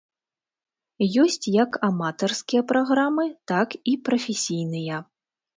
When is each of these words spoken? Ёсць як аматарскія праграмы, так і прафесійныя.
Ёсць 1.23 1.45
як 1.63 1.77
аматарскія 1.89 2.61
праграмы, 2.71 3.29
так 3.53 3.79
і 3.93 3.97
прафесійныя. 4.11 4.95